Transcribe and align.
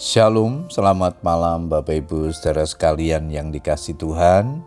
Shalom, 0.00 0.64
selamat 0.72 1.20
malam 1.20 1.68
Bapak 1.68 1.92
Ibu 1.92 2.32
saudara 2.32 2.64
sekalian 2.64 3.28
yang 3.28 3.52
dikasih 3.52 4.00
Tuhan. 4.00 4.64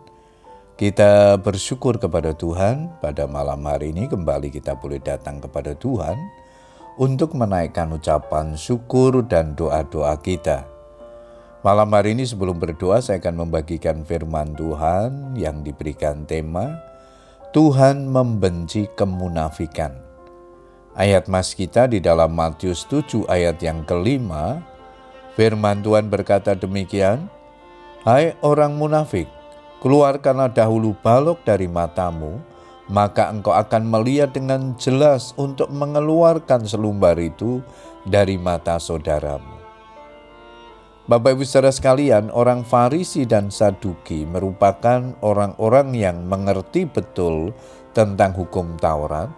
Kita 0.78 1.34
bersyukur 1.42 1.98
kepada 1.98 2.38
Tuhan 2.38 3.02
pada 3.02 3.26
malam 3.26 3.58
hari 3.66 3.90
ini 3.90 4.06
kembali 4.06 4.54
kita 4.54 4.78
boleh 4.78 5.02
datang 5.02 5.42
kepada 5.42 5.74
Tuhan 5.74 6.14
untuk 7.02 7.34
menaikkan 7.34 7.90
ucapan 7.90 8.54
syukur 8.54 9.26
dan 9.26 9.58
doa-doa 9.58 10.14
kita. 10.22 10.70
Malam 11.66 11.90
hari 11.90 12.14
ini 12.14 12.22
sebelum 12.30 12.62
berdoa 12.62 13.02
saya 13.02 13.18
akan 13.18 13.42
membagikan 13.50 14.06
firman 14.06 14.54
Tuhan 14.54 15.34
yang 15.34 15.66
diberikan 15.66 16.30
tema 16.30 16.78
Tuhan 17.50 18.06
membenci 18.06 18.86
kemunafikan. 18.94 19.98
Ayat 20.94 21.26
mas 21.26 21.58
kita 21.58 21.90
di 21.90 21.98
dalam 21.98 22.38
Matius 22.38 22.86
7 22.86 23.26
ayat 23.26 23.58
yang 23.58 23.82
kelima 23.82 24.73
Firman 25.34 25.82
Tuhan 25.82 26.06
berkata 26.06 26.54
demikian, 26.54 27.26
Hai 28.06 28.38
orang 28.38 28.78
munafik, 28.78 29.26
keluarkanlah 29.82 30.54
dahulu 30.54 30.94
balok 31.02 31.42
dari 31.42 31.66
matamu, 31.66 32.38
maka 32.86 33.32
engkau 33.32 33.50
akan 33.50 33.82
melihat 33.88 34.30
dengan 34.30 34.78
jelas 34.78 35.34
untuk 35.34 35.72
mengeluarkan 35.74 36.62
selumbar 36.62 37.18
itu 37.18 37.64
dari 38.06 38.38
mata 38.38 38.78
saudaramu. 38.78 39.56
Bapak 41.04 41.36
Ibu 41.36 41.44
saudara 41.44 41.68
sekalian, 41.68 42.32
orang 42.32 42.64
Farisi 42.64 43.28
dan 43.28 43.52
Saduki 43.52 44.24
merupakan 44.24 45.12
orang-orang 45.20 45.92
yang 45.92 46.24
mengerti 46.24 46.88
betul 46.88 47.52
tentang 47.92 48.32
hukum 48.32 48.80
Taurat, 48.80 49.28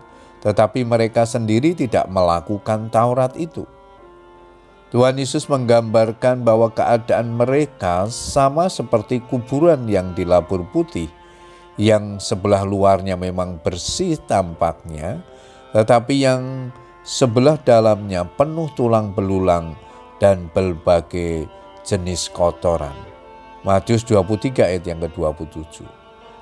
tetapi 0.46 0.86
mereka 0.86 1.26
sendiri 1.26 1.74
tidak 1.74 2.06
melakukan 2.06 2.86
Taurat 2.86 3.34
itu. 3.34 3.66
Tuhan 4.94 5.18
Yesus 5.18 5.50
menggambarkan 5.50 6.46
bahwa 6.46 6.70
keadaan 6.70 7.34
mereka 7.34 8.06
sama 8.06 8.70
seperti 8.70 9.18
kuburan 9.18 9.90
yang 9.90 10.14
dilapur 10.14 10.62
putih, 10.70 11.10
yang 11.74 12.22
sebelah 12.22 12.62
luarnya 12.62 13.18
memang 13.18 13.58
bersih 13.58 14.14
tampaknya, 14.30 15.26
tetapi 15.74 16.22
yang 16.22 16.70
sebelah 17.02 17.58
dalamnya 17.58 18.30
penuh 18.38 18.70
tulang 18.78 19.10
belulang 19.10 19.74
dan 20.22 20.46
berbagai 20.54 21.50
jenis 21.82 22.30
kotoran. 22.30 22.94
Matius 23.66 24.06
23 24.06 24.62
ayat 24.62 24.86
yang 24.86 25.02
ke-27. 25.02 25.82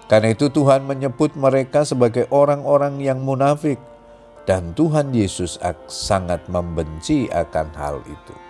Karena 0.05 0.37
itu 0.37 0.53
Tuhan 0.53 0.85
menyebut 0.85 1.33
mereka 1.33 1.89
sebagai 1.89 2.29
orang-orang 2.29 3.01
yang 3.01 3.25
munafik 3.25 3.81
dan 4.45 4.77
Tuhan 4.77 5.17
Yesus 5.17 5.57
sangat 5.89 6.45
membenci 6.53 7.25
akan 7.33 7.69
hal 7.73 8.05
itu. 8.05 8.44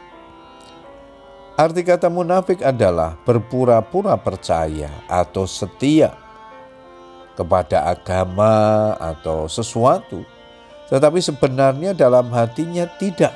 Arti 1.55 1.87
kata 1.87 2.11
munafik 2.11 2.67
adalah 2.67 3.15
berpura-pura 3.23 4.19
percaya 4.19 4.91
atau 5.07 5.47
setia 5.47 6.11
kepada 7.39 7.95
agama 7.95 8.91
atau 8.99 9.47
sesuatu, 9.47 10.27
tetapi 10.91 11.23
sebenarnya 11.23 11.95
dalam 11.95 12.27
hatinya 12.35 12.91
tidak. 12.99 13.31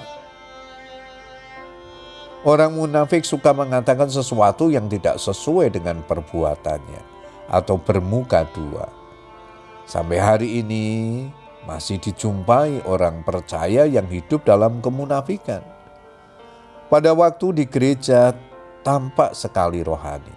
Orang 2.42 2.75
munafik 2.75 3.22
suka 3.22 3.55
mengatakan 3.55 4.10
sesuatu 4.10 4.66
yang 4.66 4.91
tidak 4.91 5.22
sesuai 5.22 5.70
dengan 5.70 6.03
perbuatannya 6.03 7.03
atau 7.47 7.78
bermuka 7.78 8.42
dua. 8.50 8.91
Sampai 9.86 10.19
hari 10.19 10.58
ini, 10.58 10.86
masih 11.70 12.03
dijumpai 12.03 12.82
orang 12.82 13.22
percaya 13.22 13.86
yang 13.86 14.10
hidup 14.10 14.42
dalam 14.42 14.82
kemunafikan. 14.82 15.77
Pada 16.89 17.12
waktu 17.12 17.53
di 17.53 17.64
gereja 17.69 18.33
tampak 18.81 19.36
sekali 19.36 19.84
rohani, 19.84 20.33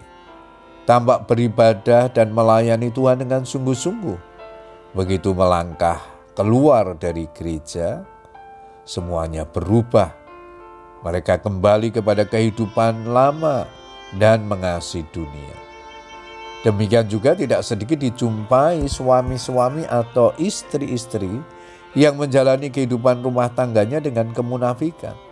tampak 0.84 1.24
beribadah 1.24 2.12
dan 2.12 2.36
melayani 2.36 2.92
Tuhan 2.92 3.24
dengan 3.24 3.48
sungguh-sungguh. 3.48 4.20
Begitu 4.92 5.32
melangkah 5.32 6.04
keluar 6.36 6.92
dari 7.00 7.32
gereja, 7.32 8.04
semuanya 8.84 9.48
berubah. 9.48 10.12
Mereka 11.08 11.40
kembali 11.40 11.96
kepada 11.96 12.28
kehidupan 12.28 13.08
lama 13.08 13.64
dan 14.20 14.44
mengasihi 14.44 15.08
dunia. 15.16 15.56
Demikian 16.68 17.08
juga 17.08 17.32
tidak 17.32 17.64
sedikit 17.64 17.96
dijumpai 18.04 18.92
suami-suami 18.92 19.88
atau 19.88 20.36
istri-istri 20.36 21.32
yang 21.96 22.20
menjalani 22.20 22.68
kehidupan 22.68 23.24
rumah 23.24 23.48
tangganya 23.48 24.04
dengan 24.04 24.36
kemunafikan. 24.36 25.31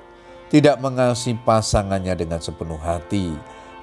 Tidak 0.50 0.82
mengasihi 0.82 1.38
pasangannya 1.46 2.18
dengan 2.18 2.42
sepenuh 2.42 2.82
hati. 2.82 3.34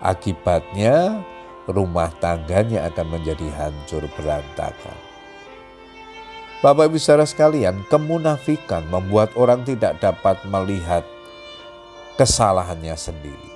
Akibatnya 0.02 1.22
rumah 1.70 2.10
tangganya 2.18 2.90
akan 2.90 3.06
menjadi 3.18 3.46
hancur 3.54 4.04
berantakan. 4.18 4.98
Bapak 6.60 6.90
Ibu 6.90 6.98
saudara 6.98 7.26
sekalian, 7.26 7.86
kemunafikan 7.86 8.82
membuat 8.90 9.30
orang 9.38 9.62
tidak 9.62 10.02
dapat 10.02 10.42
melihat 10.50 11.06
kesalahannya 12.18 12.98
sendiri. 12.98 13.50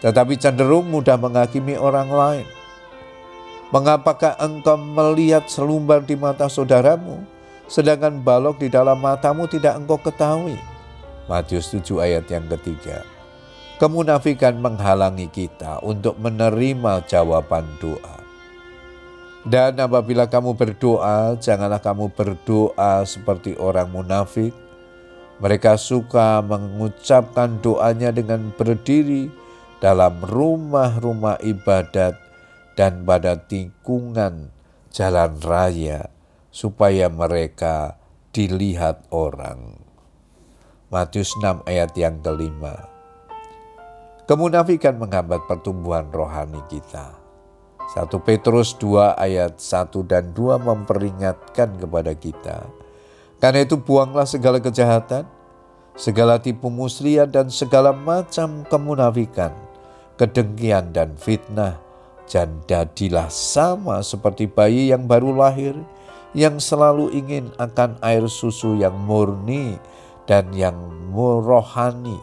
Tetapi 0.00 0.40
cenderung 0.40 0.88
mudah 0.88 1.20
menghakimi 1.20 1.76
orang 1.76 2.08
lain 2.08 2.46
Mengapakah 3.74 4.38
engkau 4.38 4.78
melihat 4.78 5.50
selumbar 5.50 6.06
di 6.06 6.14
mata 6.14 6.46
saudaramu, 6.46 7.26
sedangkan 7.66 8.22
balok 8.22 8.62
di 8.62 8.70
dalam 8.70 8.94
matamu 9.02 9.50
tidak 9.50 9.74
engkau 9.74 9.98
ketahui? 9.98 10.54
Matius 11.26 11.74
7 11.74 11.98
ayat 11.98 12.30
yang 12.30 12.46
ketiga. 12.54 13.02
Kemunafikan 13.76 14.56
menghalangi 14.56 15.28
kita 15.28 15.82
untuk 15.82 16.16
menerima 16.16 17.04
jawaban 17.04 17.66
doa. 17.82 18.16
Dan 19.46 19.78
apabila 19.78 20.26
kamu 20.26 20.58
berdoa, 20.58 21.38
janganlah 21.38 21.78
kamu 21.78 22.10
berdoa 22.10 23.06
seperti 23.06 23.54
orang 23.58 23.86
munafik. 23.94 24.50
Mereka 25.38 25.78
suka 25.78 26.42
mengucapkan 26.42 27.62
doanya 27.62 28.10
dengan 28.10 28.50
berdiri 28.56 29.28
dalam 29.78 30.18
rumah-rumah 30.24 31.38
ibadat 31.44 32.16
dan 32.74 33.06
pada 33.06 33.38
tikungan 33.38 34.50
jalan 34.90 35.36
raya 35.44 36.08
supaya 36.50 37.12
mereka 37.12 38.00
dilihat 38.32 39.04
orang. 39.12 39.85
Matius 40.86 41.34
6 41.42 41.66
ayat 41.66 41.98
yang 41.98 42.22
kelima. 42.22 42.86
Kemunafikan 44.30 44.94
menghambat 44.94 45.42
pertumbuhan 45.50 46.06
rohani 46.14 46.62
kita. 46.70 47.10
1 47.90 48.06
Petrus 48.22 48.78
2 48.78 49.18
ayat 49.18 49.58
1 49.58 49.90
dan 50.06 50.30
2 50.30 50.62
memperingatkan 50.62 51.74
kepada 51.82 52.14
kita. 52.14 52.70
Karena 53.42 53.66
itu 53.66 53.82
buanglah 53.82 54.30
segala 54.30 54.62
kejahatan, 54.62 55.26
segala 55.98 56.38
tipu 56.38 56.70
muslihat 56.70 57.34
dan 57.34 57.50
segala 57.50 57.90
macam 57.90 58.62
kemunafikan, 58.70 59.50
kedengkian 60.14 60.94
dan 60.94 61.18
fitnah, 61.18 61.82
dan 62.30 62.62
jadilah 62.70 63.26
sama 63.26 64.06
seperti 64.06 64.46
bayi 64.46 64.94
yang 64.94 65.10
baru 65.10 65.34
lahir, 65.34 65.74
yang 66.30 66.62
selalu 66.62 67.10
ingin 67.10 67.50
akan 67.58 67.98
air 68.06 68.22
susu 68.30 68.78
yang 68.78 68.94
murni 68.94 69.82
dan 70.26 70.50
yang 70.52 70.76
merohani, 71.14 72.18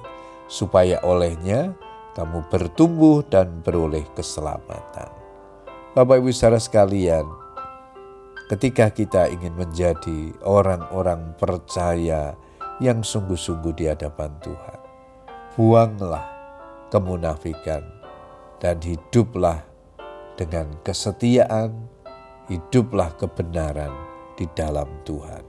supaya 0.51 1.01
olehnya 1.01 1.73
kamu 2.13 2.45
bertumbuh 2.51 3.25
dan 3.25 3.63
beroleh 3.65 4.05
keselamatan. 4.13 5.09
Bapak 5.97 6.21
Ibu 6.21 6.29
saudara 6.29 6.61
sekalian, 6.61 7.25
ketika 8.53 8.93
kita 8.93 9.31
ingin 9.33 9.57
menjadi 9.57 10.35
orang-orang 10.45 11.33
percaya 11.39 12.37
yang 12.77 13.01
sungguh-sungguh 13.01 13.73
di 13.73 13.89
hadapan 13.89 14.29
Tuhan, 14.45 14.79
buanglah 15.57 16.25
kemunafikan 16.93 17.81
dan 18.61 18.77
hiduplah 18.81 19.65
dengan 20.37 20.69
kesetiaan, 20.81 21.89
hiduplah 22.49 23.13
kebenaran 23.17 23.93
di 24.37 24.49
dalam 24.53 24.89
Tuhan. 25.05 25.45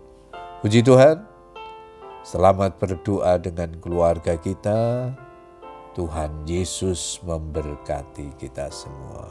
Puji 0.61 0.81
Tuhan, 0.85 1.34
selamat 2.25 2.81
berdoa 2.81 3.37
dengan 3.37 3.71
keluarga 3.79 4.35
kita. 4.41 5.13
Tuhan 5.95 6.43
Yesus 6.49 7.23
memberkati 7.23 8.35
kita 8.41 8.67
semua. 8.73 9.31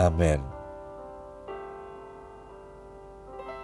Amin. 0.00 0.63